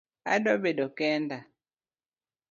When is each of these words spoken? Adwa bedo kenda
Adwa 0.33 0.53
bedo 0.63 0.85
kenda 0.97 1.37